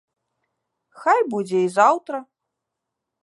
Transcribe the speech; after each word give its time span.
Хай 1.03 1.19
будзе 1.33 1.59
і 1.65 1.69
заўтра. 1.77 2.17